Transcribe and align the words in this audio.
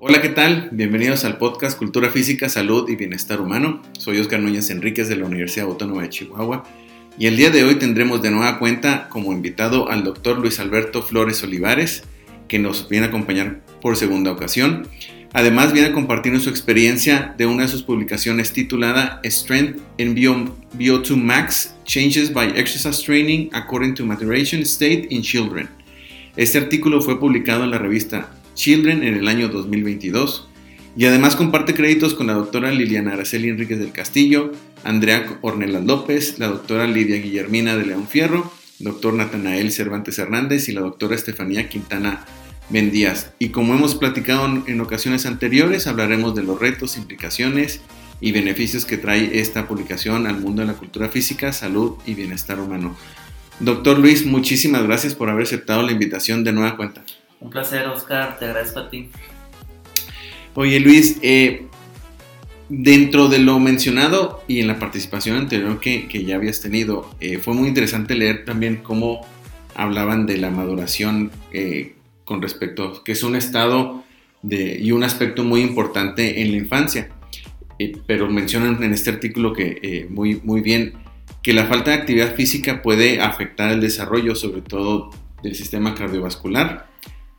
Hola, 0.00 0.20
¿qué 0.20 0.30
tal? 0.30 0.70
Bienvenidos 0.72 1.24
al 1.24 1.38
podcast 1.38 1.78
Cultura 1.78 2.10
Física, 2.10 2.48
Salud 2.48 2.88
y 2.88 2.96
Bienestar 2.96 3.40
Humano. 3.40 3.80
Soy 3.98 4.18
Oscar 4.18 4.40
Núñez 4.40 4.70
Enríquez 4.70 5.08
de 5.08 5.16
la 5.16 5.26
Universidad 5.26 5.66
Autónoma 5.66 6.02
de 6.02 6.08
Chihuahua 6.08 6.64
y 7.18 7.26
el 7.26 7.36
día 7.36 7.50
de 7.50 7.62
hoy 7.62 7.76
tendremos 7.76 8.20
de 8.22 8.30
nueva 8.30 8.58
cuenta 8.58 9.08
como 9.10 9.32
invitado 9.32 9.90
al 9.90 10.02
doctor 10.02 10.38
Luis 10.38 10.58
Alberto 10.58 11.02
Flores 11.02 11.44
Olivares, 11.44 12.02
que 12.48 12.58
nos 12.58 12.88
viene 12.88 13.06
a 13.06 13.08
acompañar 13.10 13.60
por 13.80 13.96
segunda 13.96 14.32
ocasión. 14.32 14.88
Además, 15.32 15.72
viene 15.72 15.88
a 15.88 15.92
compartirnos 15.92 16.42
su 16.42 16.50
experiencia 16.50 17.34
de 17.38 17.46
una 17.46 17.62
de 17.62 17.68
sus 17.68 17.82
publicaciones 17.82 18.52
titulada 18.52 19.20
Strength 19.24 19.78
in 19.98 20.14
Bio- 20.14 20.56
VO2 20.76 21.16
Max 21.16 21.74
Changes 21.84 22.32
by 22.32 22.48
Exercise 22.56 23.02
Training 23.04 23.48
According 23.52 23.94
to 23.94 24.04
Maturation 24.04 24.62
State 24.62 25.06
in 25.10 25.22
Children. 25.22 25.68
Este 26.36 26.58
artículo 26.58 27.00
fue 27.00 27.20
publicado 27.20 27.62
en 27.64 27.70
la 27.70 27.78
revista 27.78 28.30
Children 28.54 29.02
en 29.04 29.14
el 29.14 29.28
año 29.28 29.48
2022 29.48 30.48
y 30.96 31.04
además 31.04 31.36
comparte 31.36 31.74
créditos 31.74 32.14
con 32.14 32.26
la 32.26 32.32
doctora 32.34 32.72
Liliana 32.72 33.12
Araceli 33.12 33.48
Enríquez 33.50 33.78
del 33.78 33.92
Castillo, 33.92 34.52
Andrea 34.82 35.38
Ornelas 35.42 35.84
López, 35.84 36.38
la 36.40 36.48
doctora 36.48 36.86
Lidia 36.88 37.18
Guillermina 37.18 37.76
de 37.76 37.86
León 37.86 38.08
Fierro, 38.08 38.52
doctor 38.80 39.14
Natanael 39.14 39.70
Cervantes 39.70 40.18
Hernández 40.18 40.68
y 40.68 40.72
la 40.72 40.80
doctora 40.80 41.14
Estefanía 41.14 41.68
Quintana 41.68 42.24
Bendías. 42.70 43.32
Y 43.38 43.48
como 43.50 43.74
hemos 43.74 43.94
platicado 43.94 44.46
en, 44.46 44.64
en 44.66 44.80
ocasiones 44.80 45.26
anteriores, 45.26 45.86
hablaremos 45.86 46.34
de 46.34 46.42
los 46.42 46.58
retos, 46.58 46.96
implicaciones 46.96 47.80
y 48.20 48.32
beneficios 48.32 48.84
que 48.84 48.96
trae 48.96 49.40
esta 49.40 49.66
publicación 49.66 50.26
al 50.26 50.40
mundo 50.40 50.62
de 50.62 50.68
la 50.68 50.74
cultura 50.74 51.08
física, 51.08 51.52
salud 51.52 51.96
y 52.06 52.14
bienestar 52.14 52.60
humano. 52.60 52.96
Doctor 53.60 53.98
Luis, 53.98 54.24
muchísimas 54.24 54.84
gracias 54.84 55.14
por 55.14 55.28
haber 55.28 55.44
aceptado 55.44 55.82
la 55.82 55.92
invitación 55.92 56.44
de 56.44 56.52
nueva 56.52 56.76
cuenta. 56.76 57.02
Un 57.40 57.50
placer, 57.50 57.86
Oscar, 57.88 58.38
te 58.38 58.46
agradezco 58.46 58.80
a 58.80 58.90
ti. 58.90 59.10
Oye 60.54 60.80
Luis, 60.80 61.18
eh, 61.22 61.66
dentro 62.68 63.28
de 63.28 63.38
lo 63.38 63.58
mencionado 63.58 64.42
y 64.46 64.60
en 64.60 64.66
la 64.66 64.78
participación 64.78 65.36
anterior 65.36 65.80
que, 65.80 66.08
que 66.08 66.24
ya 66.24 66.36
habías 66.36 66.60
tenido, 66.60 67.14
eh, 67.20 67.38
fue 67.38 67.54
muy 67.54 67.68
interesante 67.68 68.14
leer 68.14 68.44
también 68.44 68.76
cómo 68.76 69.26
hablaban 69.74 70.26
de 70.26 70.38
la 70.38 70.50
maduración 70.50 71.30
eh, 71.52 71.94
con 72.30 72.40
respecto, 72.40 73.02
que 73.02 73.10
es 73.10 73.24
un 73.24 73.34
estado 73.34 74.04
y 74.48 74.92
un 74.92 75.02
aspecto 75.02 75.42
muy 75.42 75.62
importante 75.62 76.40
en 76.40 76.52
la 76.52 76.58
infancia. 76.58 77.08
Eh, 77.76 77.96
pero 78.06 78.30
mencionan 78.30 78.80
en 78.84 78.92
este 78.92 79.10
artículo 79.10 79.52
que 79.52 79.80
eh, 79.82 80.06
muy, 80.08 80.40
muy 80.44 80.60
bien 80.60 80.92
que 81.42 81.52
la 81.52 81.66
falta 81.66 81.90
de 81.90 81.96
actividad 81.96 82.36
física 82.36 82.82
puede 82.82 83.20
afectar 83.20 83.72
el 83.72 83.80
desarrollo, 83.80 84.36
sobre 84.36 84.62
todo 84.62 85.10
del 85.42 85.56
sistema 85.56 85.96
cardiovascular, 85.96 86.86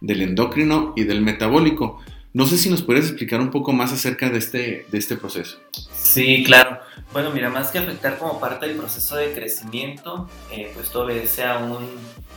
del 0.02 0.24
endocrino 0.24 0.92
y 0.98 1.06
del 1.06 1.22
metabólico. 1.22 2.02
No 2.34 2.46
sé 2.48 2.58
si 2.58 2.70
nos 2.70 2.82
puedes 2.82 3.08
explicar 3.08 3.42
un 3.42 3.52
poco 3.52 3.74
más 3.74 3.92
acerca 3.92 4.30
de 4.30 4.38
este, 4.38 4.86
de 4.90 4.98
este 4.98 5.18
proceso. 5.18 5.60
Sí, 5.94 6.44
claro. 6.46 6.80
Bueno, 7.12 7.32
mira, 7.32 7.50
más 7.50 7.72
que 7.72 7.80
afectar 7.80 8.18
como 8.18 8.40
parte 8.40 8.68
del 8.68 8.78
proceso 8.78 9.18
de 9.18 9.34
crecimiento, 9.34 10.30
eh, 10.50 10.72
pues 10.74 10.90
todo 10.92 11.04
obedece 11.04 11.44
a, 11.44 11.58
un, 11.58 11.90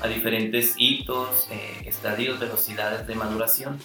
a 0.03 0.09
diferentes 0.09 0.75
hitos, 0.79 1.47
eh, 1.53 1.85
estadios, 1.87 2.41
velocidades 2.41 3.07
de 3.07 3.15
maduración. 3.15 3.79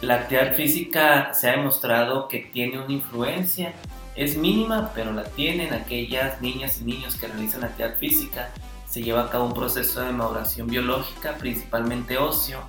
La 0.00 0.14
actividad 0.14 0.54
física 0.54 1.34
se 1.34 1.48
ha 1.48 1.56
demostrado 1.56 2.28
que 2.28 2.38
tiene 2.52 2.78
una 2.78 2.92
influencia, 2.92 3.74
es 4.14 4.36
mínima, 4.36 4.92
pero 4.94 5.12
la 5.12 5.24
tienen 5.24 5.74
aquellas 5.74 6.40
niñas 6.40 6.80
y 6.80 6.84
niños 6.84 7.16
que 7.16 7.26
realizan 7.26 7.64
actividad 7.64 7.98
física. 7.98 8.50
Se 8.88 9.02
lleva 9.02 9.24
a 9.24 9.30
cabo 9.30 9.46
un 9.46 9.54
proceso 9.54 10.02
de 10.02 10.12
maduración 10.12 10.68
biológica, 10.68 11.34
principalmente 11.36 12.16
óseo, 12.18 12.60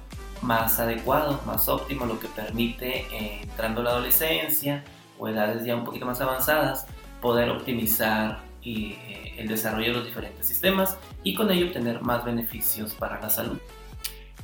más 0.42 0.80
adecuado, 0.80 1.42
más 1.46 1.68
óptimo, 1.70 2.06
lo 2.06 2.20
que 2.20 2.28
permite, 2.28 3.06
eh, 3.12 3.42
entrando 3.44 3.82
a 3.82 3.84
la 3.86 3.90
adolescencia 3.92 4.84
o 5.18 5.28
edades 5.28 5.66
ya 5.66 5.76
un 5.76 5.84
poquito 5.84 6.06
más 6.06 6.20
avanzadas, 6.22 6.86
poder 7.22 7.50
optimizar 7.50 8.42
eh, 8.66 9.36
el 9.38 9.48
desarrollo 9.48 9.88
de 9.88 9.94
los 9.94 10.06
diferentes 10.06 10.46
sistemas 10.46 10.98
y 11.24 11.36
con 11.36 11.52
ello 11.52 11.68
obtener 11.68 12.02
más 12.02 12.24
beneficios 12.24 12.94
para 12.94 13.20
la 13.20 13.30
salud. 13.30 13.60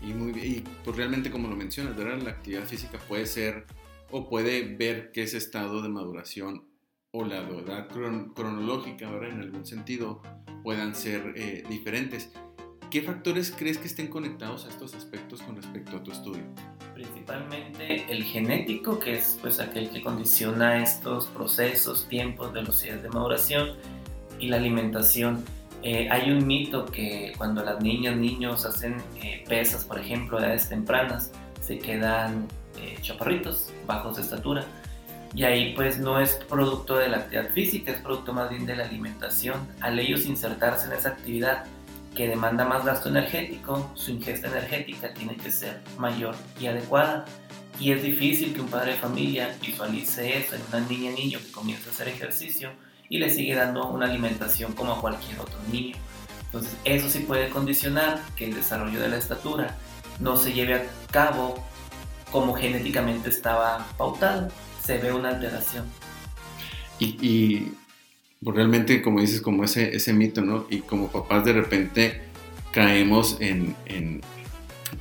Y, 0.02 0.14
muy, 0.14 0.32
y 0.40 0.64
pues 0.84 0.96
realmente 0.96 1.30
como 1.30 1.50
lo 1.50 1.56
mencionas, 1.56 1.96
¿verdad? 1.96 2.22
la 2.22 2.32
actividad 2.32 2.64
física 2.64 2.98
puede 3.08 3.26
ser 3.26 3.66
o 4.12 4.30
puede 4.30 4.76
ver 4.76 5.12
que 5.12 5.24
ese 5.24 5.38
estado 5.38 5.82
de 5.82 5.90
maduración 5.90 6.66
o 7.12 7.26
la 7.26 7.40
edad 7.40 7.88
cron 7.90 8.34
cronológica, 8.34 9.10
¿verdad? 9.10 9.32
en 9.32 9.42
algún 9.42 9.66
sentido, 9.66 10.22
puedan 10.64 10.96
ser 10.96 11.34
eh, 11.36 11.64
diferentes. 11.68 12.32
¿Qué 12.90 13.04
factores 13.04 13.54
crees 13.56 13.78
que 13.78 13.86
estén 13.86 14.08
conectados 14.08 14.66
a 14.66 14.70
estos 14.70 14.96
aspectos 14.96 15.44
con 15.44 15.56
respecto 15.56 15.98
a 15.98 16.04
tu 16.04 16.12
estudio? 16.12 16.42
Principalmente 16.96 18.06
el 18.10 18.24
genético, 18.24 18.98
que 18.98 19.14
es 19.14 19.38
pues 19.40 19.60
aquel 19.60 19.92
que 19.92 20.02
condiciona 20.02 20.82
estos 20.82 21.28
procesos, 21.28 22.08
tiempos, 22.10 22.52
velocidades 22.52 23.04
de 23.04 23.10
maduración 23.10 23.76
y 24.40 24.48
la 24.48 24.58
alimentación. 24.58 25.46
Eh, 25.84 26.10
hay 26.10 26.32
un 26.32 26.48
mito 26.48 26.88
que 26.88 27.34
cuando 27.38 27.64
las 27.64 27.80
niñas, 27.80 28.18
niños 28.18 28.66
hacen 28.66 28.98
eh, 29.22 29.44
pesas, 29.48 29.86
por 29.86 30.00
ejemplo, 30.00 30.40
a 30.40 30.42
edades 30.42 30.68
tempranas, 30.68 31.32
se 31.62 31.78
quedan 31.78 32.48
eh, 32.82 32.98
chaparritos, 33.02 33.72
bajos 33.86 34.16
de 34.16 34.24
estatura. 34.24 34.66
Y 35.36 35.44
ahí 35.44 35.74
pues 35.76 36.00
no 36.00 36.20
es 36.20 36.40
producto 36.50 36.98
de 36.98 37.08
la 37.10 37.18
actividad 37.18 37.52
física, 37.52 37.92
es 37.92 38.02
producto 38.02 38.34
más 38.34 38.50
bien 38.50 38.66
de 38.66 38.76
la 38.76 38.86
alimentación. 38.86 39.60
Al 39.80 40.00
ellos 40.00 40.26
insertarse 40.26 40.88
en 40.88 40.94
esa 40.94 41.10
actividad 41.10 41.66
que 42.16 42.28
demanda 42.28 42.66
más 42.66 42.86
gasto 42.86 43.09
energético, 43.09 43.92
su 43.96 44.12
ingesta 44.12 44.47
energética 44.47 45.14
tiene 45.14 45.36
que 45.36 45.52
ser 45.52 45.81
mayor 45.97 46.36
y 46.59 46.68
adecuada. 46.68 47.25
Y 47.80 47.92
es 47.92 48.03
difícil 48.03 48.53
que 48.53 48.62
un 48.62 48.68
padre 48.68 48.92
de 48.94 48.97
familia 48.97 49.56
visualice 49.62 50.38
eso 50.38 50.56
en 50.56 50.62
una 50.69 50.88
niña 50.88 51.12
niño 51.12 51.40
que 51.40 51.52
comienza 51.52 51.90
a 51.90 51.94
hacer 51.94 52.09
ejercicio 52.09 52.72
y 53.08 53.19
le 53.19 53.30
sigue 53.30 53.56
dando 53.56 53.88
una 53.88 54.06
alimentación 54.06 54.74
como 54.74 54.94
a 54.94 55.02
cualquier 55.02 55.40
otro 55.40 55.58
niño. 55.72 55.96
Entonces 56.46 56.75
eso 56.84 57.09
sí 57.09 57.19
puede 57.19 57.50
condicionar 57.50 58.19
que 58.36 58.46
el 58.46 58.56
desarrollo 58.56 59.00
de 59.00 59.09
la 59.09 59.18
estatura 59.18 59.78
no 60.19 60.36
se 60.36 60.52
lleve 60.52 60.75
a 60.75 60.84
cabo 61.12 61.64
como 62.31 62.53
genéticamente 62.53 63.30
estaba 63.30 63.88
pautado. 63.98 64.50
Se 64.84 64.98
ve 64.98 65.14
una 65.14 65.30
alteración. 65.30 65.86
Y, 67.00 67.06
y 67.25 67.78
pues 68.44 68.56
realmente, 68.56 69.02
como 69.02 69.22
dices, 69.22 69.42
como 69.42 69.64
ese, 69.64 69.96
ese 69.96 70.14
mito, 70.14 70.42
¿no? 70.42 70.66
Y 70.70 70.80
como 70.80 71.12
papás 71.12 71.46
de 71.46 71.54
repente 71.54 72.22
caemos 72.72 73.38
en, 73.40 73.76
en 73.86 74.22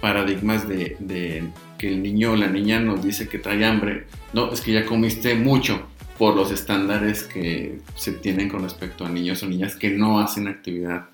paradigmas 0.01 0.69
de, 0.69 1.51
que 1.79 1.89
el 1.89 2.03
niño 2.03 2.33
o 2.33 2.37
la 2.37 2.49
niña 2.49 2.81
nos 2.81 3.03
dice 3.03 3.29
que 3.29 3.39
trae 3.39 3.65
hambre. 3.65 4.07
No, 4.33 4.53
es 4.53 4.61
que 4.61 4.73
ya 4.73 4.85
comiste 4.85 5.35
mucho 5.35 5.87
por 6.19 6.35
los 6.35 6.51
estándares 6.51 7.23
que 7.23 7.79
se 7.95 8.13
tienen 8.13 8.49
con 8.49 8.63
respecto 8.63 9.05
a 9.05 9.09
niños 9.09 9.43
o 9.43 9.47
niñas 9.47 9.77
que 9.77 9.91
no 9.91 10.19
hacen 10.19 10.49
actividad 10.49 11.07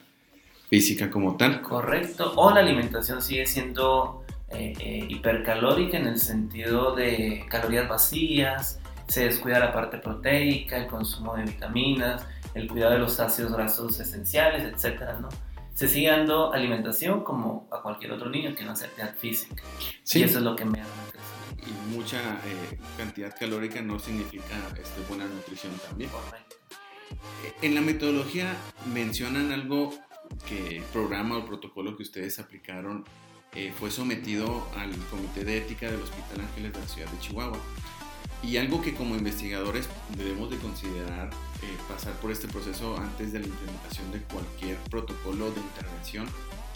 física 0.71 1.11
como 1.11 1.37
tal. 1.37 1.61
Correcto. 1.61 2.33
O 2.37 2.51
la 2.51 2.61
alimentación 2.61 3.21
sigue 3.21 3.47
siendo 3.47 4.25
eh, 4.49 4.73
eh, 4.81 5.07
hipercalórica 5.09 5.99
en 5.99 6.07
el 6.07 6.19
sentido 6.19 6.95
de 6.95 7.45
calorías 7.51 7.87
vacías, 7.87 8.81
se 9.09 9.25
descuida 9.25 9.59
la 9.59 9.73
parte 9.73 9.99
proteica, 9.99 10.77
el 10.77 10.87
consumo 10.87 11.37
de 11.37 11.45
vitaminas, 11.45 12.27
el 12.55 12.69
cuidado 12.69 12.93
de 12.93 12.99
los 12.99 13.19
ácidos 13.21 13.53
grasos 13.53 13.99
esenciales, 14.01 14.65
etcétera, 14.65 15.19
¿no? 15.21 15.29
Se 15.75 15.89
sigue 15.89 16.09
dando 16.09 16.53
alimentación 16.53 17.25
como 17.25 17.69
a 17.71 17.83
cualquier 17.83 18.13
otro 18.13 18.31
niño 18.31 18.55
que 18.55 18.65
no 18.65 18.73
hace 18.73 18.87
actividad 18.87 19.17
física. 19.17 19.63
Sí. 20.05 20.21
Y 20.21 20.23
eso 20.23 20.39
es 20.39 20.45
lo 20.45 20.55
que 20.55 20.65
me 20.65 20.79
crecer. 20.79 21.21
Y 21.67 21.97
mucha 21.97 22.19
eh, 22.19 22.79
cantidad 22.97 23.35
calórica 23.37 23.81
no 23.83 23.99
significa 23.99 24.55
este, 24.81 25.01
buena 25.09 25.25
nutrición 25.25 25.73
también. 25.89 26.11
Correcto. 26.11 26.57
En 27.63 27.75
la 27.75 27.81
metodología 27.81 28.55
mencionan 28.93 29.51
algo 29.51 29.93
que 30.49 30.79
el 30.79 30.83
programa 30.85 31.39
o 31.39 31.45
protocolo 31.45 31.97
que 31.97 32.03
ustedes 32.03 32.39
aplicaron 32.39 33.05
eh, 33.55 33.73
fue 33.79 33.91
sometido 33.91 34.67
al 34.77 34.91
Comité 35.11 35.45
de 35.45 35.59
Ética 35.59 35.91
del 35.91 36.01
Hospital 36.01 36.41
Ángeles 36.41 36.73
de 36.73 36.81
la 36.81 36.89
ciudad 36.89 37.11
de 37.11 37.19
Chihuahua. 37.19 37.59
Y 38.47 38.59
algo 38.59 38.83
que 38.83 38.95
como 38.95 39.17
investigadores 39.17 39.89
debemos 40.17 40.51
de 40.51 40.59
considerar 40.59 41.31
eh, 41.63 41.67
pasar 41.89 42.13
por 42.15 42.31
este 42.31 42.47
proceso 42.47 42.97
antes 42.99 43.33
de 43.33 43.41
la 43.41 43.47
implementación 43.47 44.13
de 44.13 44.21
cualquier 44.21 44.77
protocolo 44.91 45.51
de 45.51 45.61
intervención 45.61 46.27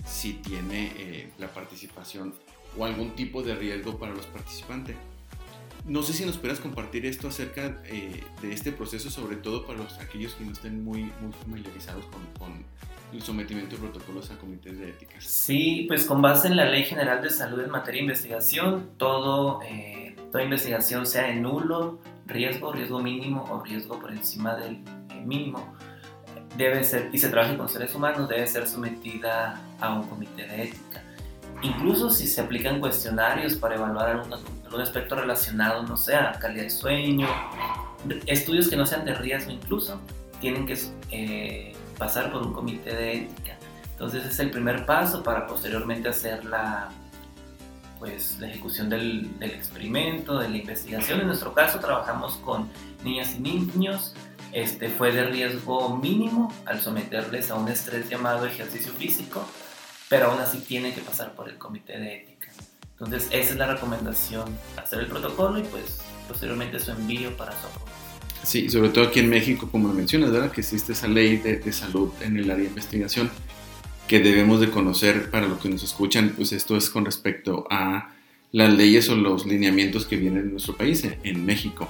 si 0.07 0.35
tiene 0.35 0.93
eh, 0.97 1.31
la 1.39 1.49
participación 1.49 2.35
o 2.77 2.85
algún 2.85 3.11
tipo 3.11 3.43
de 3.43 3.55
riesgo 3.55 3.99
para 3.99 4.15
los 4.15 4.27
participantes. 4.27 4.97
No 5.87 6.03
sé 6.03 6.13
si 6.13 6.25
nos 6.25 6.37
puedas 6.39 6.61
compartir 6.61 7.07
esto 7.07 7.29
acerca 7.29 7.83
eh, 7.85 8.23
de 8.43 8.53
este 8.53 8.73
proceso, 8.73 9.11
sobre 9.11 9.37
todo 9.37 9.67
para 9.67 9.79
los, 9.79 9.99
aquellos 9.99 10.35
que 10.35 10.45
no 10.45 10.53
estén 10.53 10.83
muy, 10.85 11.03
muy 11.21 11.33
familiarizados 11.43 12.05
con, 12.07 12.25
con, 12.39 12.65
el 13.11 13.23
sometimiento 13.23 13.77
de 13.77 13.81
protocolos 13.81 14.31
a 14.31 14.37
comités 14.37 14.79
de 14.79 14.91
ética. 14.91 15.19
Sí, 15.19 15.87
pues 15.89 16.05
con 16.05 16.21
base 16.21 16.49
en 16.49 16.57
la 16.57 16.67
Ley 16.67 16.85
General 16.85 17.23
de 17.23 17.31
Salud 17.31 17.59
en 17.61 17.71
materia 17.71 18.01
de 18.01 18.05
investigación, 18.05 18.91
todo 18.99 19.63
eh, 19.63 20.08
toda 20.31 20.45
investigación 20.45 21.07
sea 21.07 21.29
en 21.31 21.43
nulo 21.43 21.99
riesgo, 22.27 22.73
riesgo 22.73 23.01
mínimo 23.01 23.45
o 23.51 23.63
riesgo 23.63 23.99
por 23.99 24.11
encima 24.13 24.55
del 24.55 24.79
mínimo, 25.25 25.75
debe 26.57 26.85
ser, 26.85 27.09
y 27.13 27.19
se 27.19 27.29
trabaje 27.29 27.57
con 27.57 27.69
seres 27.69 27.95
humanos, 27.95 28.29
debe 28.29 28.47
ser 28.47 28.67
sometida 28.67 29.61
a 29.81 29.95
un 29.95 30.07
comité 30.07 30.47
de 30.47 30.65
ética. 30.65 31.03
Incluso 31.63 32.11
si 32.11 32.27
se 32.27 32.41
aplican 32.41 32.81
cuestionarios 32.81 33.55
para 33.55 33.75
evaluar 33.75 34.11
algún, 34.11 34.33
algún 34.33 34.81
aspecto 34.81 35.17
relacionado, 35.17 35.83
no 35.83 35.97
sé, 35.97 36.15
a 36.15 36.33
calidad 36.33 36.65
de 36.65 36.71
sueño, 36.71 37.27
estudios 38.27 38.69
que 38.69 38.77
no 38.77 38.87
sean 38.87 39.05
de 39.05 39.15
riesgo 39.15 39.51
incluso, 39.51 40.01
tienen 40.41 40.67
que 40.67 40.79
eh, 41.11 41.75
pasar 41.97 42.31
por 42.31 42.47
un 42.47 42.53
comité 42.53 42.95
de 42.95 43.13
ética. 43.15 43.57
Entonces 43.91 44.25
es 44.25 44.39
el 44.39 44.51
primer 44.51 44.87
paso 44.87 45.25
para 45.25 45.47
posteriormente 45.47 46.09
hacer 46.09 46.45
la, 46.45 46.91
pues, 47.99 48.37
la 48.39 48.49
ejecución 48.49 48.89
del, 48.89 49.31
experimento, 49.41 50.39
de 50.39 50.49
la 50.49 50.57
investigación. 50.57 51.21
En 51.21 51.27
nuestro 51.27 51.53
caso 51.55 51.79
trabajamos 51.81 52.37
con 52.45 52.69
niñas 53.05 53.35
y 53.37 53.41
niños. 53.41 54.15
Este 54.53 54.89
fue 54.89 55.13
de 55.13 55.25
riesgo 55.25 55.97
mínimo 55.97 56.53
al 56.65 56.81
someterles 56.81 57.51
a 57.51 57.57
un 57.57 57.69
estrés 57.69 58.09
llamado 58.09 58.47
ejercicio 58.47 58.93
físico, 58.93 59.47
pero 60.09 60.31
aún 60.31 60.41
así 60.41 60.59
tiene 60.59 60.95
que 60.95 61.01
pasar 61.01 61.35
por 61.35 61.49
el 61.49 61.59
comité 61.59 61.99
de 61.99 62.17
ética. 62.17 62.49
Entonces 62.93 63.29
esa 63.31 63.53
es 63.53 63.57
la 63.57 63.75
recomendación, 63.75 64.47
hacer 64.77 65.01
el 65.01 65.07
protocolo 65.07 65.59
y 65.59 65.63
pues 65.63 66.01
posteriormente 66.27 66.81
su 66.81 66.93
envío 66.93 67.37
para 67.37 67.53
su 67.53 67.67
aprobación. 67.67 67.99
Sí, 68.43 68.71
sobre 68.71 68.89
todo 68.89 69.05
aquí 69.05 69.21
en 69.21 69.29
México, 69.29 69.69
como 69.71 69.93
mencionas, 69.93 70.31
¿verdad? 70.31 70.51
Que 70.51 70.63
existe 70.63 70.93
esa 70.93 71.09
ley 71.09 71.37
de, 71.37 71.73
salud 71.73 72.11
en 72.23 72.37
el 72.39 72.51
área 72.51 72.65
de 72.65 72.71
investigación 72.71 73.31
que 74.09 74.21
debemos 74.21 74.61
de 74.61 74.71
conocer 74.71 75.31
para 75.31 75.47
los 75.47 75.61
que 75.61 75.69
nos 75.69 75.83
escuchan, 75.83 76.33
pues 76.35 76.53
esto 76.53 76.77
es 76.77 76.91
con 76.91 77.05
respecto 77.05 77.67
a 77.71 78.15
las 78.51 78.73
leyes 78.75 79.09
o 79.11 79.17
los 79.17 79.47
lineamientos 79.47 80.07
que 80.07 80.17
vienen 80.17 80.45
en 80.45 80.51
nuestro 80.53 80.77
país, 80.77 81.07
en 81.23 81.47
México. 81.47 81.89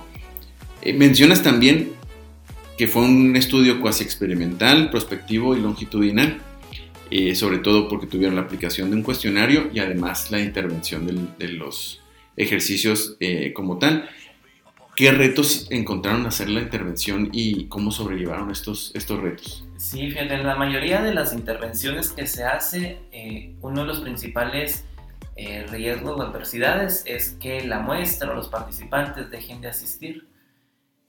Eh, 0.83 0.93
mencionas 0.93 1.43
también 1.43 1.93
que 2.77 2.87
fue 2.87 3.03
un 3.03 3.35
estudio 3.37 3.81
cuasi 3.81 4.05
experimental, 4.05 4.91
prospectivo 4.91 5.57
y 5.57 5.61
longitudinal, 5.61 6.41
eh, 7.11 7.35
sobre 7.35 7.59
todo 7.59 7.89
porque 7.89 8.07
tuvieron 8.07 8.37
la 8.37 8.43
aplicación 8.43 8.91
de 8.91 8.97
un 8.97 9.03
cuestionario 9.03 9.71
y 9.73 9.79
además 9.79 10.31
la 10.31 10.41
intervención 10.41 11.35
de 11.39 11.49
los 11.49 12.01
ejercicios 12.37 13.17
eh, 13.21 13.53
como 13.53 13.79
tal. 13.79 14.09
¿Qué 14.99 15.13
retos 15.13 15.69
encontraron 15.71 16.27
hacer 16.27 16.49
la 16.49 16.59
intervención 16.59 17.29
y 17.31 17.69
cómo 17.69 17.93
sobrellevaron 17.93 18.51
estos, 18.51 18.91
estos 18.97 19.21
retos? 19.21 19.65
Sí, 19.77 20.11
fíjate, 20.11 20.35
en 20.35 20.45
la 20.45 20.57
mayoría 20.57 21.01
de 21.01 21.15
las 21.15 21.33
intervenciones 21.33 22.11
que 22.11 22.27
se 22.27 22.43
hace, 22.43 22.99
eh, 23.13 23.55
uno 23.61 23.83
de 23.83 23.87
los 23.87 24.01
principales 24.01 24.87
eh, 25.37 25.65
riesgos 25.71 26.19
o 26.19 26.23
adversidades 26.23 27.05
es 27.07 27.37
que 27.41 27.65
la 27.65 27.79
muestra 27.79 28.33
o 28.33 28.35
los 28.35 28.49
participantes 28.49 29.31
dejen 29.31 29.61
de 29.61 29.69
asistir. 29.69 30.27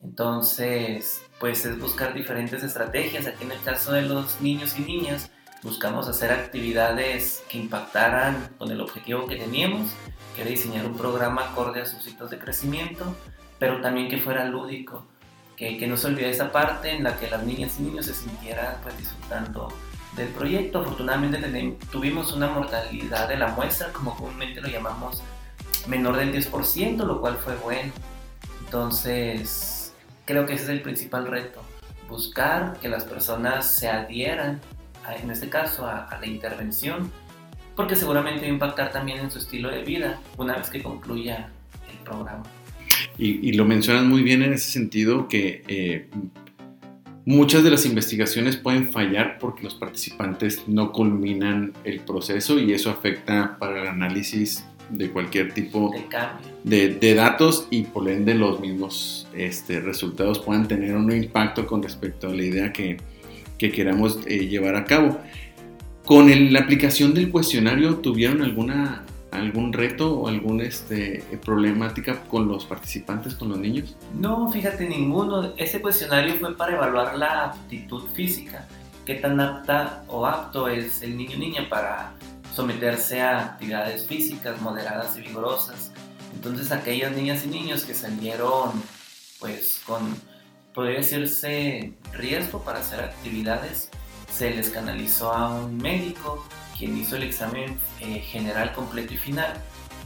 Entonces, 0.04 1.24
pues 1.40 1.66
es 1.66 1.80
buscar 1.80 2.14
diferentes 2.14 2.62
estrategias. 2.62 3.26
Aquí 3.26 3.44
en 3.44 3.54
el 3.54 3.62
caso 3.62 3.92
de 3.94 4.04
los 4.04 4.40
niños 4.40 4.78
y 4.78 4.84
niñas, 4.84 5.32
buscamos 5.64 6.08
hacer 6.08 6.32
actividades 6.32 7.44
que 7.50 7.58
impactaran 7.58 8.50
con 8.60 8.70
el 8.70 8.82
objetivo 8.82 9.26
que 9.26 9.38
teníamos, 9.38 9.90
que 10.36 10.44
era 10.44 10.52
diseñar 10.52 10.86
un 10.86 10.96
programa 10.96 11.50
acorde 11.50 11.82
a 11.82 11.88
sus 11.88 12.08
hitos 12.08 12.30
de 12.30 12.38
crecimiento 12.38 13.16
pero 13.60 13.82
también 13.82 14.10
que 14.10 14.18
fuera 14.18 14.46
lúdico, 14.46 15.06
que, 15.56 15.78
que 15.78 15.88
no 15.88 15.98
se 15.98 16.08
olvide 16.08 16.30
esa 16.30 16.52
parte 16.52 16.92
en 16.92 17.04
la 17.04 17.18
que 17.18 17.30
las 17.30 17.44
niñas 17.44 17.76
y 17.80 17.84
niños 17.84 18.06
se 18.06 18.14
sintieran 18.14 18.78
pues, 18.82 18.98
disfrutando 18.98 19.72
del 20.16 20.30
proyecto. 20.30 20.80
Afortunadamente 20.80 21.76
tuvimos 21.92 22.32
una 22.34 22.48
mortalidad 22.48 23.28
de 23.28 23.38
la 23.38 23.48
muestra, 23.48 23.92
como 23.92 24.16
comúnmente 24.16 24.62
lo 24.62 24.70
llamamos, 24.70 25.22
menor 25.88 26.16
del 26.16 26.34
10%, 26.34 26.98
lo 27.06 27.20
cual 27.20 27.38
fue 27.38 27.56
bueno. 27.58 27.92
Entonces, 28.64 29.94
creo 30.26 30.46
que 30.46 30.54
ese 30.54 30.64
es 30.64 30.70
el 30.70 30.82
principal 30.82 31.28
reto, 31.28 31.62
buscar 32.08 32.80
que 32.80 32.88
las 32.88 33.04
personas 33.04 33.70
se 33.70 33.90
adhieran, 33.90 34.62
a, 35.06 35.16
en 35.16 35.30
este 35.32 35.50
caso, 35.50 35.86
a, 35.86 36.06
a 36.06 36.20
la 36.20 36.28
intervención, 36.28 37.12
porque 37.76 37.96
seguramente 37.96 38.42
va 38.42 38.48
a 38.48 38.50
impactar 38.50 38.92
también 38.92 39.20
en 39.20 39.32
su 39.32 39.40
estilo 39.40 39.70
de 39.70 39.84
vida 39.84 40.20
una 40.38 40.56
vez 40.56 40.70
que 40.70 40.84
concluya 40.84 41.50
el 41.92 41.98
programa. 42.00 42.44
Y, 43.20 43.50
y, 43.50 43.52
lo 43.54 43.66
mencionas 43.66 44.06
muy 44.06 44.24
bien 44.24 44.44
en 44.44 44.54
ese 44.54 44.72
sentido 44.72 45.28
que 45.28 45.62
eh, 45.68 46.08
muchas 47.26 47.66
de 47.66 47.70
las 47.70 47.86
investigaciones 47.86 48.56
pueden 48.56 48.92
fallar 48.92 49.38
porque 49.40 49.64
los 49.64 49.76
participantes 49.76 50.64
no 50.68 50.94
culminan 50.94 51.74
el 51.84 52.00
proceso 52.00 52.58
y 52.58 52.72
eso 52.72 52.90
afecta 52.90 53.58
para 53.60 53.82
el 53.82 53.88
análisis 53.90 54.64
de 54.90 55.12
cualquier 55.12 55.54
tipo 55.54 55.92
de, 56.64 56.88
de, 56.88 56.96
de 56.96 57.14
datos 57.14 57.68
y 57.70 57.84
por 57.84 58.10
ende 58.10 58.34
los 58.36 58.60
mismos 58.60 59.28
este, 59.36 59.80
resultados 59.80 60.40
puedan 60.40 60.68
tener 60.68 60.96
un 60.96 61.12
impacto 61.12 61.68
con 61.68 61.84
respecto 61.84 62.30
a 62.30 62.34
la 62.34 62.44
idea 62.44 62.74
que, 62.74 62.98
que 63.58 63.72
queramos 63.72 64.20
eh, 64.26 64.48
llevar 64.48 64.76
a 64.76 64.86
cabo. 64.86 65.20
Con 66.06 66.30
el, 66.30 66.52
la 66.52 66.62
aplicación 66.62 67.14
del 67.14 67.30
cuestionario, 67.30 67.98
¿tuvieron 67.98 68.42
alguna 68.42 69.04
algún 69.32 69.74
reto 69.74 70.20
o 70.20 70.28
alguna 70.28 70.64
este, 70.64 71.24
problemática 71.44 72.22
con 72.24 72.48
los 72.48 72.66
participantes, 72.66 73.36
con 73.36 73.50
los 73.50 73.58
niños? 73.58 73.96
No, 74.14 74.52
fíjate, 74.52 74.88
ninguno. 74.88 75.54
Ese 75.58 75.82
cuestionario 75.82 76.36
fue 76.36 76.56
para 76.56 76.74
evaluar 76.74 77.18
la 77.18 77.46
aptitud 77.46 78.04
física. 78.14 78.68
¿Qué 79.06 79.16
tan 79.16 79.40
apta 79.40 80.04
o 80.08 80.26
apto 80.26 80.68
es 80.68 81.02
el 81.02 81.18
niño 81.18 81.36
o 81.36 81.40
niña 81.40 81.68
para 81.70 82.14
someterse 82.54 83.22
a 83.22 83.40
actividades 83.40 84.06
físicas 84.08 84.62
moderadas 84.62 85.18
y 85.18 85.22
vigorosas? 85.22 85.92
Entonces 86.34 86.72
aquellas 86.72 87.12
niñas 87.16 87.46
y 87.46 87.50
niños 87.50 87.84
que 87.84 87.94
salieron 87.94 88.72
pues 89.40 89.82
con, 89.86 90.16
podría 90.74 90.98
decirse, 90.98 91.94
riesgo 92.14 92.62
para 92.62 92.80
hacer 92.80 93.00
actividades, 93.00 93.90
se 94.32 94.52
les 94.52 94.70
canalizó 94.70 95.34
a 95.34 95.50
un 95.56 95.78
médico 95.78 96.46
quien 96.80 96.98
hizo 96.98 97.18
el 97.18 97.24
examen 97.24 97.78
eh, 98.00 98.20
general 98.22 98.72
completo 98.72 99.14
y 99.14 99.18
final 99.18 99.54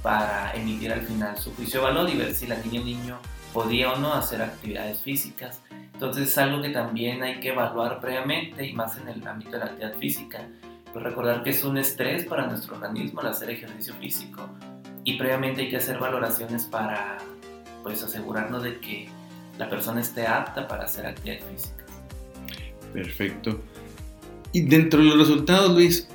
para 0.01 0.53
emitir 0.55 0.91
al 0.91 1.03
final 1.03 1.37
su 1.37 1.53
juicio 1.55 1.79
de 1.79 1.85
valor 1.85 2.09
y 2.09 2.17
ver 2.17 2.33
si 2.33 2.47
la 2.47 2.57
niña 2.57 2.81
o 2.81 2.83
niño 2.83 3.19
podía 3.53 3.93
o 3.93 3.97
no 3.97 4.13
hacer 4.13 4.41
actividades 4.41 5.01
físicas. 5.01 5.61
Entonces 5.93 6.29
es 6.29 6.37
algo 6.39 6.61
que 6.61 6.69
también 6.69 7.21
hay 7.21 7.39
que 7.39 7.49
evaluar 7.49 8.01
previamente 8.01 8.65
y 8.65 8.73
más 8.73 8.97
en 8.97 9.07
el 9.07 9.25
ámbito 9.25 9.51
de 9.51 9.59
la 9.59 9.65
actividad 9.65 9.95
física. 9.97 10.47
Pues 10.91 11.05
recordar 11.05 11.43
que 11.43 11.51
es 11.51 11.63
un 11.63 11.77
estrés 11.77 12.25
para 12.25 12.47
nuestro 12.47 12.75
organismo 12.75 13.21
el 13.21 13.27
hacer 13.27 13.51
ejercicio 13.51 13.93
físico 13.95 14.49
y 15.03 15.17
previamente 15.17 15.61
hay 15.61 15.69
que 15.69 15.77
hacer 15.77 15.99
valoraciones 15.99 16.65
para 16.65 17.17
pues 17.83 18.01
asegurarnos 18.03 18.63
de 18.63 18.79
que 18.79 19.07
la 19.57 19.69
persona 19.69 20.01
esté 20.01 20.25
apta 20.25 20.67
para 20.67 20.85
hacer 20.85 21.05
actividad 21.05 21.45
física. 21.51 21.85
Perfecto. 22.91 23.59
Y 24.51 24.61
dentro 24.61 24.99
de 24.99 25.05
los 25.05 25.17
resultados, 25.17 25.71
Luis, 25.71 26.07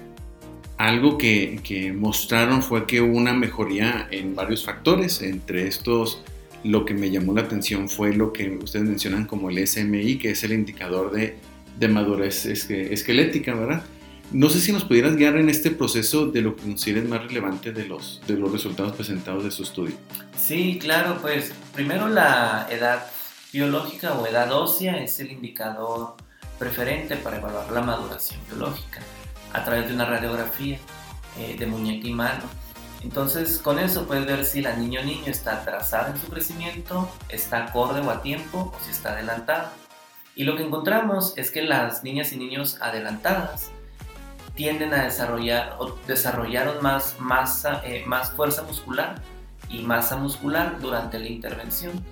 algo 0.78 1.18
que, 1.18 1.92
mostraron 1.94 2.62
fue 2.62 2.86
que 2.86 3.00
hubo 3.00 3.16
una 3.16 3.34
mejoría 3.34 4.08
en 4.10 4.34
varios 4.34 4.64
factores. 4.64 5.20
Entre 5.20 5.66
estos, 5.66 6.22
lo 6.64 6.84
que 6.84 6.94
me 6.94 7.10
llamó 7.10 7.34
la 7.34 7.42
atención 7.42 7.88
fue 7.88 8.14
lo 8.14 8.32
que 8.32 8.48
ustedes 8.48 8.86
mencionan 8.86 9.26
como 9.26 9.50
el 9.50 9.66
SMI, 9.66 10.18
que 10.18 10.30
es 10.30 10.44
el 10.44 10.52
indicador 10.52 11.12
de, 11.12 11.36
de 11.78 11.88
madurez 11.88 12.46
esquelética, 12.46 13.54
¿verdad? 13.54 13.82
No 14.30 14.50
sé 14.50 14.60
si 14.60 14.72
nos 14.72 14.84
pudieras 14.84 15.16
guiar 15.16 15.36
en 15.36 15.48
este 15.48 15.70
proceso 15.70 16.26
de 16.26 16.42
lo 16.42 16.54
que 16.54 16.62
consideres 16.62 17.08
más 17.08 17.22
relevante 17.22 17.72
de 17.72 17.86
los, 17.86 18.20
de 18.26 18.34
los 18.34 18.52
resultados 18.52 18.92
presentados 18.92 19.42
de 19.42 19.50
su 19.50 19.62
estudio. 19.62 19.96
Sí, 20.36 20.78
claro, 20.78 21.18
pues 21.22 21.52
primero 21.74 22.08
la 22.08 22.68
edad 22.70 23.06
biológica 23.52 24.12
o 24.12 24.26
edad 24.26 24.52
ósea 24.52 25.02
es 25.02 25.18
el 25.18 25.32
indicador 25.32 26.14
preferente 26.58 27.16
para 27.16 27.38
evaluar 27.38 27.72
la 27.72 27.80
maduración 27.80 28.38
biológica 28.50 29.00
a 29.52 29.64
través 29.64 29.88
de 29.88 29.94
una 29.94 30.04
radiografía 30.04 30.78
eh, 31.38 31.56
de 31.58 31.66
muñeca 31.66 32.06
y 32.06 32.12
mano. 32.12 32.42
Entonces, 33.02 33.58
con 33.58 33.78
eso 33.78 34.06
puedes 34.06 34.26
ver 34.26 34.44
si 34.44 34.60
la 34.60 34.74
niña 34.74 35.00
o 35.00 35.04
niño 35.04 35.26
está 35.26 35.58
atrasada 35.58 36.10
en 36.10 36.18
su 36.20 36.26
crecimiento, 36.28 37.08
está 37.28 37.66
acorde 37.66 38.00
o 38.00 38.10
a 38.10 38.22
tiempo 38.22 38.72
o 38.74 38.84
si 38.84 38.90
está 38.90 39.12
adelantada. 39.12 39.72
Y 40.34 40.44
lo 40.44 40.56
que 40.56 40.64
encontramos 40.64 41.34
es 41.36 41.50
que 41.50 41.62
las 41.62 42.02
niñas 42.02 42.32
y 42.32 42.36
niños 42.36 42.78
adelantadas 42.80 43.70
tienden 44.54 44.92
a 44.92 45.04
desarrollar 45.04 45.76
o 45.78 45.96
desarrollaron 46.08 46.82
más, 46.82 47.16
masa, 47.20 47.80
eh, 47.84 48.02
más 48.06 48.32
fuerza 48.32 48.62
muscular 48.62 49.22
y 49.68 49.82
masa 49.82 50.16
muscular 50.16 50.80
durante 50.80 51.18
la 51.20 51.28
intervención. 51.28 52.04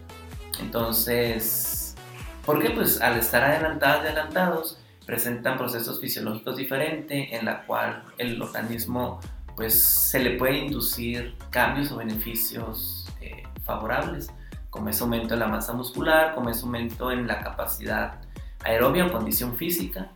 Entonces, 0.60 1.96
¿por 2.44 2.62
qué? 2.62 2.70
Pues 2.70 3.00
al 3.00 3.18
estar 3.18 3.42
adelantadas 3.42 4.04
y 4.04 4.06
adelantados, 4.06 4.78
presentan 5.06 5.56
procesos 5.56 6.00
fisiológicos 6.00 6.56
diferentes 6.56 7.32
en 7.32 7.44
la 7.44 7.64
cual 7.64 8.02
el 8.18 8.42
organismo 8.42 9.20
pues 9.54 9.82
se 9.82 10.18
le 10.18 10.32
puede 10.32 10.58
inducir 10.58 11.34
cambios 11.50 11.90
o 11.92 11.96
beneficios 11.96 13.06
eh, 13.22 13.44
favorables, 13.64 14.28
como 14.68 14.90
ese 14.90 15.02
aumento 15.02 15.32
en 15.32 15.40
la 15.40 15.46
masa 15.48 15.72
muscular, 15.72 16.34
como 16.34 16.50
ese 16.50 16.62
aumento 16.62 17.10
en 17.10 17.26
la 17.26 17.40
capacidad 17.40 18.20
aerobia 18.62 19.06
o 19.06 19.12
condición 19.12 19.56
física, 19.56 20.10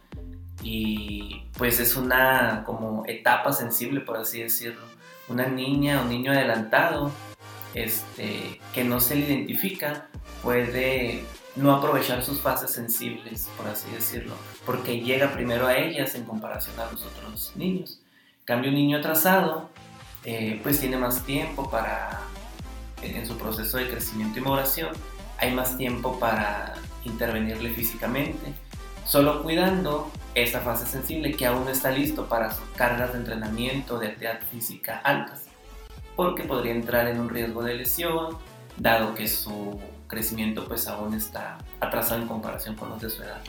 y 0.63 1.47
pues 1.57 1.81
es 1.81 1.97
una 1.97 2.65
como 2.67 3.05
etapa 3.07 3.53
sensible, 3.53 4.01
por 4.01 4.19
así 4.19 4.43
decirlo. 4.43 4.83
Una 5.29 5.47
niña 5.47 6.03
o 6.03 6.05
niño 6.05 6.33
adelantado 6.33 7.11
este, 7.75 8.61
que 8.75 8.85
no 8.85 9.01
se 9.01 9.17
le 9.17 9.27
identifica 9.27 10.09
puede 10.43 11.25
no 11.57 11.75
aprovechar 11.75 12.23
sus 12.23 12.41
fases 12.41 12.71
sensibles, 12.71 13.49
por 13.57 13.67
así 13.67 13.91
decirlo, 13.91 14.35
porque 14.65 15.01
llega 15.01 15.33
primero 15.33 15.67
a 15.67 15.77
ellas 15.77 16.15
en 16.15 16.25
comparación 16.25 16.79
a 16.79 16.91
los 16.91 17.05
otros 17.05 17.53
niños. 17.57 18.01
En 18.41 18.45
cambio, 18.45 18.71
un 18.71 18.77
niño 18.77 18.99
atrasado, 18.99 19.69
eh, 20.25 20.61
pues 20.63 20.81
tiene 20.81 20.97
más 20.97 21.25
tiempo 21.25 21.71
para, 21.71 22.21
en 23.03 23.27
su 23.27 23.37
proceso 23.37 23.79
de 23.79 23.89
crecimiento 23.89 24.39
y 24.39 24.43
maduración, 24.43 24.91
hay 25.39 25.53
más 25.55 25.77
tiempo 25.77 26.19
para 26.19 26.75
intervenirle 27.05 27.71
físicamente, 27.71 28.53
solo 29.07 29.43
cuidando 29.43 30.11
esa 30.35 30.61
fase 30.61 30.87
sensible 30.87 31.33
que 31.33 31.47
aún 31.47 31.65
no 31.65 31.71
está 31.71 31.91
listo 31.91 32.27
para 32.27 32.55
cargas 32.77 33.13
de 33.13 33.19
entrenamiento 33.19 33.99
de 33.99 34.09
actividad 34.09 34.41
física 34.51 35.01
altas, 35.03 35.45
porque 36.15 36.45
podría 36.45 36.73
entrar 36.73 37.09
en 37.09 37.19
un 37.19 37.29
riesgo 37.29 37.63
de 37.63 37.75
lesión, 37.75 38.37
dado 38.77 39.15
que 39.15 39.27
su 39.27 39.81
crecimiento 40.11 40.67
pues 40.67 40.87
aún 40.89 41.15
está 41.15 41.59
atrasado 41.81 42.21
en 42.21 42.29
comparación 42.29 42.75
con 42.75 42.91
los 42.91 43.01
de 43.01 43.09
su 43.09 43.23
edad. 43.23 43.41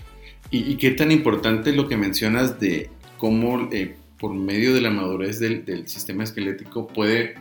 ¿Y, 0.50 0.76
qué 0.76 0.92
tan 0.92 1.12
importante 1.12 1.72
lo 1.72 1.88
que 1.88 1.98
mencionas 1.98 2.60
de 2.60 2.90
cómo 3.18 3.70
eh, 3.72 3.96
por 4.20 4.34
medio 4.34 4.74
de 4.74 4.82
la 4.82 4.90
madurez 4.90 5.40
del, 5.40 5.64
del, 5.66 5.88
sistema 5.88 6.24
esquelético 6.24 6.88
puede 6.88 7.36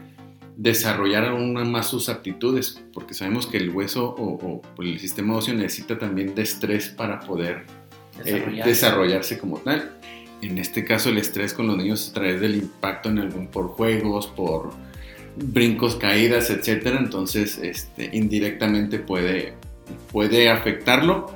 desarrollar 0.57 1.27
aún 1.27 1.55
más 1.71 1.89
sus 1.89 2.09
aptitudes? 2.09 2.81
Porque 2.93 3.15
sabemos 3.15 3.47
que 3.49 3.57
el 3.57 3.71
hueso 3.71 4.15
o, 4.17 4.62
o 4.77 4.83
el 4.83 5.00
sistema 5.00 5.37
óseo 5.37 5.55
necesita 5.55 5.99
también 5.99 6.35
de 6.37 6.43
estrés 6.43 6.89
para 6.89 7.19
poder 7.21 7.67
eh, 8.25 8.62
desarrollarse. 8.65 9.39
como 9.39 9.59
tal. 9.59 9.91
En 10.43 10.59
este 10.59 10.85
caso 10.85 11.11
el 11.11 11.19
estrés 11.19 11.53
con 11.53 11.67
los 11.67 11.77
niños 11.77 12.09
a 12.11 12.15
través 12.15 12.41
del 12.41 12.57
impacto 12.57 13.09
en 13.11 13.19
algún 13.19 13.49
por 13.49 13.69
juegos, 13.69 14.27
por 14.29 14.73
brincos, 15.43 15.97
caídas, 15.97 16.51
etcétera, 16.51 16.99
entonces 16.99 17.59
este, 17.63 18.11
indirectamente 18.13 18.99
puede, 18.99 19.55
puede 20.13 20.51
afectarlo 20.51 21.33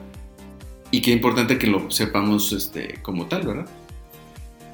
y 0.91 1.01
qué 1.01 1.11
importante 1.11 1.59
que 1.59 1.67
lo 1.67 1.91
sepamos 1.91 2.53
este, 2.53 3.01
como 3.03 3.27
tal, 3.27 3.47
¿verdad? 3.47 3.67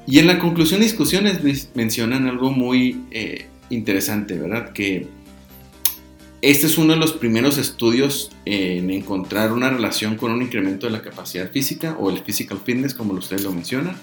Y 0.07 0.19
en 0.19 0.27
la 0.27 0.39
conclusión 0.39 0.79
de 0.79 0.87
discusiones 0.87 1.39
mencionan 1.75 2.27
algo 2.27 2.51
muy 2.51 3.01
eh, 3.11 3.47
interesante, 3.69 4.37
¿verdad? 4.37 4.73
Que 4.73 5.07
este 6.41 6.65
es 6.65 6.77
uno 6.77 6.93
de 6.93 6.99
los 6.99 7.13
primeros 7.13 7.57
estudios 7.57 8.31
en 8.45 8.89
encontrar 8.89 9.51
una 9.51 9.69
relación 9.69 10.15
con 10.15 10.31
un 10.31 10.41
incremento 10.41 10.87
de 10.87 10.93
la 10.93 11.01
capacidad 11.01 11.51
física 11.51 11.95
o 11.99 12.09
el 12.09 12.19
physical 12.19 12.59
fitness, 12.63 12.95
como 12.95 13.13
ustedes 13.13 13.43
lo 13.43 13.51
mencionan, 13.51 13.95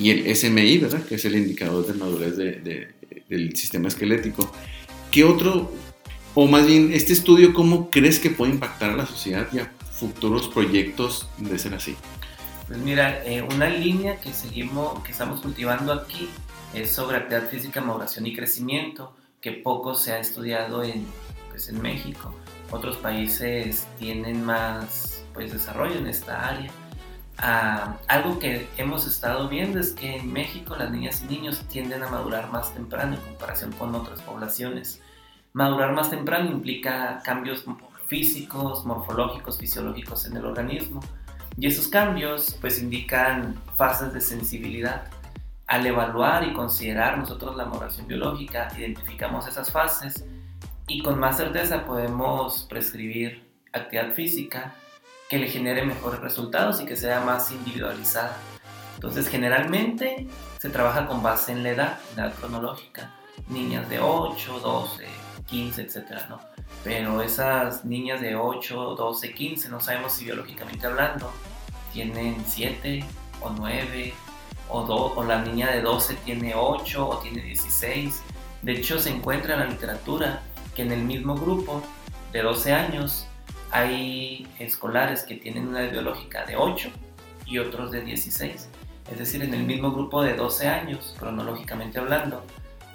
y 0.00 0.10
el 0.10 0.34
SMI, 0.34 0.78
¿verdad? 0.78 1.04
Que 1.04 1.16
es 1.16 1.24
el 1.24 1.36
indicador 1.36 1.86
de 1.86 1.94
madurez 1.94 2.36
del 3.28 3.56
sistema 3.56 3.88
esquelético. 3.88 4.50
¿Qué 5.10 5.24
otro, 5.24 5.72
o 6.34 6.46
más 6.46 6.66
bien, 6.66 6.92
este 6.92 7.12
estudio, 7.12 7.54
cómo 7.54 7.90
crees 7.90 8.18
que 8.18 8.30
puede 8.30 8.52
impactar 8.52 8.90
a 8.90 8.96
la 8.96 9.06
sociedad 9.06 9.48
y 9.52 9.58
a 9.60 9.72
futuros 9.92 10.48
proyectos 10.48 11.28
de 11.38 11.58
ser 11.58 11.74
así? 11.74 11.96
Pues 12.66 12.78
mira, 12.78 13.24
eh, 13.24 13.42
una 13.42 13.68
línea 13.68 14.20
que 14.20 14.32
seguimos, 14.32 15.02
que 15.04 15.12
estamos 15.12 15.40
cultivando 15.40 15.92
aquí 15.92 16.28
es 16.72 16.90
sobre 16.90 17.18
actividad 17.18 17.48
física, 17.48 17.80
maduración 17.80 18.26
y 18.26 18.34
crecimiento, 18.34 19.14
que 19.40 19.52
poco 19.52 19.94
se 19.94 20.12
ha 20.12 20.18
estudiado 20.18 20.82
en 20.82 21.04
pues, 21.54 21.68
en 21.68 21.80
México. 21.80 22.34
Otros 22.72 22.96
países 22.96 23.86
tienen 23.96 24.44
más 24.44 25.22
pues, 25.32 25.52
desarrollo 25.52 25.96
en 25.96 26.08
esta 26.08 26.48
área. 26.48 26.68
Algo 27.36 28.38
que 28.38 28.68
hemos 28.76 29.06
estado 29.06 29.48
viendo 29.48 29.80
es 29.80 29.92
que 29.92 30.16
en 30.16 30.32
México 30.32 30.76
las 30.76 30.90
niñas 30.90 31.22
y 31.22 31.32
niños 31.32 31.66
tienden 31.68 32.02
a 32.02 32.08
madurar 32.08 32.50
más 32.50 32.72
temprano 32.72 33.16
en 33.16 33.20
comparación 33.20 33.72
con 33.72 33.94
otras 33.94 34.20
poblaciones. 34.22 35.02
Madurar 35.52 35.92
más 35.92 36.10
temprano 36.10 36.50
implica 36.50 37.20
cambios 37.24 37.64
físicos, 38.06 38.84
morfológicos, 38.84 39.58
fisiológicos 39.58 40.26
en 40.26 40.36
el 40.36 40.44
organismo. 40.44 41.00
Y 41.56 41.66
esos 41.66 41.88
cambios 41.88 42.56
pues 42.60 42.80
indican 42.80 43.54
fases 43.76 44.12
de 44.12 44.20
sensibilidad. 44.20 45.04
Al 45.66 45.86
evaluar 45.86 46.46
y 46.46 46.52
considerar 46.52 47.18
nosotros 47.18 47.56
la 47.56 47.64
maduración 47.64 48.06
biológica, 48.06 48.68
identificamos 48.76 49.48
esas 49.48 49.70
fases 49.72 50.24
y 50.86 51.02
con 51.02 51.18
más 51.18 51.38
certeza 51.38 51.86
podemos 51.86 52.66
prescribir 52.68 53.48
actividad 53.72 54.12
física 54.12 54.74
que 55.34 55.40
le 55.40 55.48
genere 55.48 55.84
mejores 55.84 56.20
resultados 56.20 56.80
y 56.80 56.86
que 56.86 56.94
sea 56.94 57.18
más 57.18 57.50
individualizada. 57.50 58.36
Entonces 58.94 59.28
generalmente 59.28 60.28
se 60.60 60.70
trabaja 60.70 61.08
con 61.08 61.24
base 61.24 61.50
en 61.50 61.64
la 61.64 61.70
edad, 61.70 61.98
edad 62.14 62.32
cronológica, 62.34 63.10
niñas 63.48 63.90
de 63.90 63.98
8, 63.98 64.60
12, 64.60 65.04
15, 65.44 65.82
etcétera, 65.82 66.26
¿no? 66.30 66.40
Pero 66.84 67.20
esas 67.20 67.84
niñas 67.84 68.20
de 68.20 68.36
8, 68.36 68.94
12, 68.94 69.34
15, 69.34 69.68
no 69.70 69.80
sabemos 69.80 70.12
si 70.12 70.24
biológicamente 70.24 70.86
hablando, 70.86 71.32
tienen 71.92 72.36
7 72.46 73.04
o 73.40 73.50
9, 73.50 74.14
o, 74.68 74.82
o 74.82 75.24
la 75.24 75.42
niña 75.42 75.72
de 75.72 75.82
12 75.82 76.14
tiene 76.24 76.54
8 76.54 77.08
o 77.08 77.18
tiene 77.18 77.42
16. 77.42 78.22
De 78.62 78.70
hecho, 78.70 79.00
se 79.00 79.10
encuentra 79.10 79.54
en 79.54 79.60
la 79.60 79.66
literatura 79.66 80.42
que 80.76 80.82
en 80.82 80.92
el 80.92 81.02
mismo 81.02 81.34
grupo 81.34 81.82
de 82.32 82.40
12 82.40 82.72
años 82.72 83.26
hay 83.74 84.46
escolares 84.60 85.24
que 85.24 85.34
tienen 85.34 85.66
una 85.66 85.82
biológica 85.82 86.46
de 86.46 86.54
8 86.54 86.90
y 87.44 87.58
otros 87.58 87.90
de 87.90 88.02
16. 88.02 88.68
Es 89.10 89.18
decir, 89.18 89.42
en 89.42 89.52
el 89.52 89.64
mismo 89.64 89.90
grupo 89.90 90.22
de 90.22 90.34
12 90.34 90.68
años, 90.68 91.16
cronológicamente 91.18 91.98
hablando, 91.98 92.44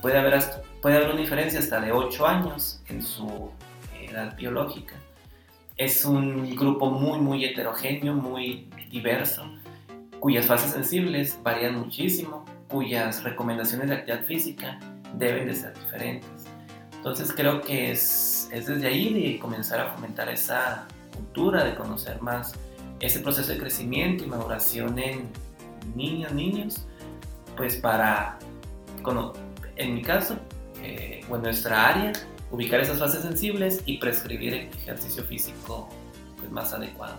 puede 0.02 0.18
haber, 0.18 0.42
puede 0.82 0.96
haber 0.96 1.10
una 1.10 1.20
diferencia 1.20 1.60
hasta 1.60 1.82
de 1.82 1.92
8 1.92 2.26
años 2.26 2.82
en 2.88 3.02
su 3.02 3.52
edad 4.02 4.38
biológica. 4.38 4.96
Es 5.76 6.06
un 6.06 6.56
grupo 6.56 6.90
muy, 6.90 7.20
muy 7.20 7.44
heterogéneo, 7.44 8.14
muy 8.14 8.70
diverso, 8.90 9.52
cuyas 10.22 10.46
fases 10.46 10.72
sensibles 10.72 11.38
varían 11.44 11.76
muchísimo, 11.76 12.46
cuyas 12.70 13.22
recomendaciones 13.26 13.90
de 13.90 13.96
actividad 13.96 14.26
física 14.26 14.80
deben 15.16 15.46
de 15.46 15.56
ser 15.56 15.74
diferentes. 15.74 16.39
Entonces 17.00 17.32
creo 17.34 17.62
que 17.62 17.92
es, 17.92 18.50
es 18.52 18.68
desde 18.68 18.88
ahí 18.88 19.14
de 19.14 19.40
comenzar 19.40 19.80
a 19.80 19.94
fomentar 19.94 20.28
esa 20.28 20.86
cultura, 21.16 21.64
de 21.64 21.76
conocer 21.76 22.22
más 22.22 22.54
ese 23.00 23.22
proceso 23.22 23.54
de 23.54 23.58
crecimiento 23.58 24.26
y 24.26 24.28
maduración 24.28 25.00
en 25.00 25.30
niños, 25.96 26.34
niños, 26.34 26.86
pues 27.56 27.78
para, 27.78 28.38
en 29.78 29.96
mi 29.96 30.02
caso, 30.02 30.38
eh, 30.84 31.22
o 31.30 31.38
en 31.38 31.44
nuestra 31.44 31.88
área, 31.88 32.12
ubicar 32.52 32.82
esas 32.82 33.00
fases 33.00 33.22
sensibles 33.22 33.82
y 33.86 33.98
prescribir 33.98 34.54
el 34.54 34.68
ejercicio 34.70 35.24
físico 35.24 35.88
pues, 36.38 36.52
más 36.52 36.74
adecuado. 36.74 37.16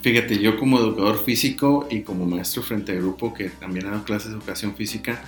Fíjate, 0.00 0.38
yo 0.38 0.56
como 0.58 0.78
educador 0.78 1.18
físico 1.24 1.88
y 1.90 2.02
como 2.02 2.24
maestro 2.24 2.62
frente 2.62 2.92
al 2.92 2.98
grupo 2.98 3.34
que 3.34 3.48
también 3.48 3.86
ha 3.86 3.90
dado 3.90 4.04
clases 4.04 4.30
de 4.30 4.36
educación 4.36 4.76
física, 4.76 5.24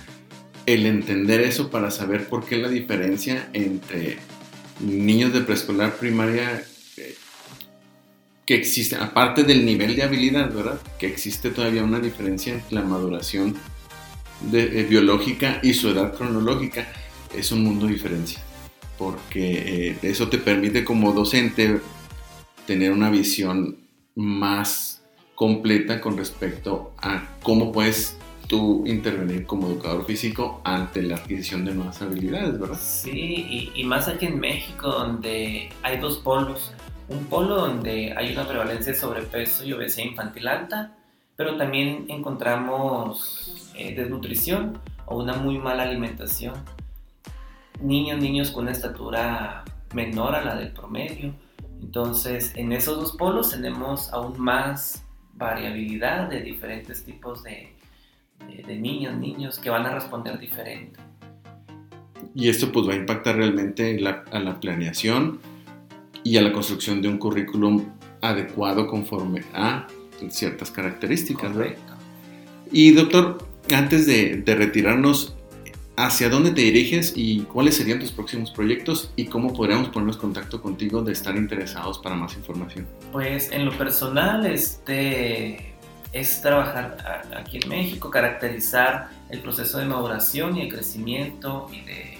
el 0.65 0.85
entender 0.85 1.41
eso 1.41 1.69
para 1.69 1.91
saber 1.91 2.27
por 2.27 2.45
qué 2.45 2.57
la 2.57 2.69
diferencia 2.69 3.49
entre 3.53 4.17
niños 4.79 5.33
de 5.33 5.41
preescolar 5.41 5.95
primaria 5.97 6.63
eh, 6.97 7.15
que 8.45 8.55
existe, 8.55 8.95
aparte 8.95 9.43
del 9.43 9.65
nivel 9.65 9.95
de 9.95 10.03
habilidad, 10.03 10.53
¿verdad? 10.53 10.79
Que 10.97 11.07
existe 11.07 11.49
todavía 11.49 11.83
una 11.83 11.99
diferencia 11.99 12.53
entre 12.53 12.75
la 12.75 12.81
maduración 12.81 13.55
eh, 14.51 14.85
biológica 14.89 15.59
y 15.63 15.73
su 15.73 15.89
edad 15.89 16.15
cronológica. 16.15 16.87
Es 17.35 17.51
un 17.51 17.63
mundo 17.63 17.87
de 17.87 17.93
diferencia, 17.93 18.39
porque 18.97 19.89
eh, 19.89 19.97
eso 20.01 20.29
te 20.29 20.37
permite 20.37 20.83
como 20.83 21.13
docente 21.13 21.79
tener 22.67 22.91
una 22.91 23.09
visión 23.09 23.77
más 24.15 25.01
completa 25.35 25.99
con 25.99 26.17
respecto 26.17 26.93
a 26.97 27.37
cómo 27.41 27.71
puedes 27.71 28.17
tú 28.53 28.83
intervenir 28.85 29.47
como 29.47 29.65
educador 29.65 30.05
físico 30.05 30.61
ante 30.63 31.01
la 31.01 31.15
adquisición 31.15 31.65
de 31.65 31.73
nuevas 31.73 31.99
habilidades, 32.03 32.59
¿verdad? 32.59 32.77
Sí, 32.79 33.71
y, 33.73 33.83
más 33.83 34.07
aquí 34.07 34.27
en 34.27 34.39
México, 34.39 34.89
donde 34.89 35.71
hay 35.81 35.97
dos 35.97 36.19
polos. 36.19 36.71
Un 37.09 37.25
polo 37.25 37.55
donde 37.55 38.13
hay 38.15 38.31
una 38.31 38.47
prevalencia 38.47 38.93
de 38.93 38.99
sobrepeso 38.99 39.65
y 39.65 39.73
obesidad 39.73 40.05
infantil 40.05 40.47
alta, 40.47 40.95
pero 41.35 41.57
también 41.57 42.05
encontramos 42.09 43.71
eh, 43.75 43.95
desnutrición 43.95 44.77
o 45.07 45.23
una 45.23 45.33
muy 45.33 45.57
mala 45.57 45.81
alimentación. 45.81 46.53
Niños, 47.81 48.19
niños 48.19 48.51
con 48.51 48.65
una 48.65 48.71
estatura 48.73 49.63
menor 49.95 50.35
a 50.35 50.45
la 50.45 50.55
del 50.57 50.73
promedio. 50.73 51.33
Entonces, 51.81 52.53
en 52.55 52.71
esos 52.71 52.99
dos 52.99 53.17
polos 53.17 53.49
tenemos 53.49 54.13
aún 54.13 54.39
más 54.39 55.03
variabilidad 55.33 56.29
de 56.29 56.41
diferentes 56.41 57.03
tipos 57.03 57.41
de, 57.41 57.73
de, 58.39 58.77
niños, 58.77 59.15
niños 59.17 59.59
que 59.59 59.69
van 59.69 59.85
a 59.85 59.93
responder 59.93 60.39
diferente. 60.39 60.99
Y 62.35 62.49
esto 62.49 62.71
pues 62.71 62.87
va 62.87 62.93
a 62.93 62.95
impactar 62.95 63.35
realmente 63.35 63.99
a 64.31 64.39
la 64.39 64.59
planeación 64.59 65.39
y 66.23 66.37
a 66.37 66.41
la 66.41 66.51
construcción 66.51 67.01
de 67.01 67.09
un 67.09 67.17
currículum 67.17 67.85
adecuado 68.21 68.87
conforme 68.87 69.43
a 69.53 69.87
ciertas 70.29 70.71
características. 70.71 71.51
Y 72.71 72.91
doctor, 72.91 73.45
antes 73.71 74.05
de, 74.05 74.41
retirarnos, 74.45 75.35
¿hacia 75.97 76.29
dónde 76.29 76.51
te 76.51 76.61
diriges 76.61 77.13
y 77.15 77.41
cuáles 77.41 77.75
serían 77.75 77.99
tus 77.99 78.11
próximos 78.11 78.51
proyectos 78.51 79.11
y 79.15 79.25
cómo 79.25 79.53
podríamos 79.53 79.89
ponernos 79.89 80.15
en 80.15 80.21
contacto 80.21 80.61
contigo 80.61 81.01
de 81.01 81.11
estar 81.11 81.35
interesados 81.35 81.99
para 81.99 82.15
más 82.15 82.35
información? 82.35 82.87
Pues 83.11 83.51
en 83.51 83.65
lo 83.65 83.77
personal, 83.77 84.45
este 84.45 85.72
es 86.13 86.41
trabajar 86.41 87.27
aquí 87.35 87.59
en 87.61 87.69
México, 87.69 88.09
caracterizar 88.11 89.09
el 89.29 89.39
proceso 89.41 89.79
de 89.79 89.85
maduración 89.85 90.55
y 90.57 90.65
de 90.65 90.69
crecimiento 90.69 91.67
y 91.71 91.81
de 91.81 92.17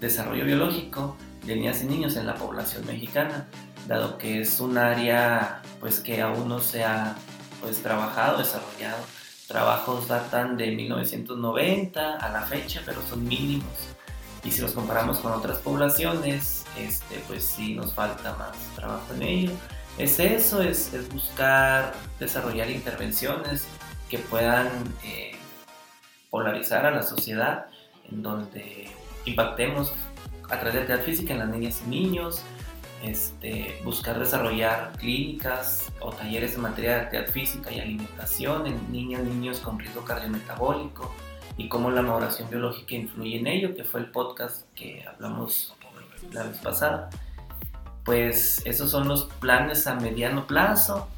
desarrollo 0.00 0.44
biológico 0.44 1.16
de 1.46 1.54
niñas 1.54 1.82
y 1.82 1.86
niños 1.86 2.16
en 2.16 2.26
la 2.26 2.34
población 2.34 2.84
mexicana, 2.84 3.46
dado 3.86 4.18
que 4.18 4.40
es 4.40 4.58
un 4.58 4.76
área 4.76 5.62
pues 5.80 6.00
que 6.00 6.20
aún 6.20 6.48
no 6.48 6.60
se 6.60 6.84
ha 6.84 7.14
pues 7.60 7.82
trabajado, 7.82 8.38
desarrollado. 8.38 9.04
Trabajos 9.46 10.08
datan 10.08 10.56
de 10.56 10.72
1990 10.72 12.16
a 12.16 12.28
la 12.30 12.42
fecha, 12.42 12.82
pero 12.84 13.00
son 13.08 13.24
mínimos. 13.24 13.94
Y 14.42 14.50
si 14.50 14.60
los 14.60 14.72
comparamos 14.72 15.20
con 15.20 15.32
otras 15.32 15.58
poblaciones, 15.58 16.64
este, 16.76 17.22
pues 17.28 17.44
sí 17.44 17.74
nos 17.74 17.94
falta 17.94 18.34
más 18.34 18.56
trabajo 18.74 19.14
en 19.14 19.22
ello. 19.22 19.52
Es 19.98 20.20
eso, 20.20 20.60
es, 20.60 20.92
buscar 21.12 21.94
desarrollar 22.20 22.70
intervenciones 22.70 23.66
que 24.10 24.18
puedan 24.18 24.68
eh, 25.02 25.32
polarizar 26.28 26.84
a 26.84 26.90
la 26.90 27.02
sociedad, 27.02 27.66
en 28.10 28.22
donde 28.22 28.88
impactemos 29.24 29.94
a 30.50 30.60
través 30.60 30.74
de 30.74 30.80
actividad 30.80 31.02
física 31.02 31.32
en 31.32 31.38
las 31.38 31.48
niñas 31.48 31.82
y 31.86 31.88
niños, 31.88 32.42
este, 33.02 33.80
buscar 33.84 34.18
desarrollar 34.18 34.92
clínicas 34.98 35.90
o 36.00 36.12
talleres 36.12 36.54
en 36.54 36.60
materia 36.60 36.90
de 36.90 37.00
actividad 37.00 37.28
física 37.30 37.72
y 37.72 37.80
alimentación 37.80 38.66
en 38.66 38.92
niñas 38.92 39.22
y 39.22 39.30
niños 39.30 39.60
con 39.60 39.78
riesgo 39.78 40.04
cardiometabólico 40.04 41.10
y 41.56 41.68
cómo 41.68 41.90
la 41.90 42.02
maduración 42.02 42.50
biológica 42.50 42.94
influye 42.94 43.38
en 43.38 43.46
ello, 43.46 43.74
que 43.74 43.84
fue 43.84 44.00
el 44.00 44.10
podcast 44.10 44.66
que 44.74 45.04
hablamos 45.06 45.74
la 46.32 46.42
vez 46.44 46.58
pasada. 46.58 47.08
Pues 48.06 48.62
esos 48.64 48.90
son 48.90 49.08
los 49.08 49.24
planes 49.24 49.86
a 49.86 49.96
mediano 49.96 50.46
plazo. 50.46 51.08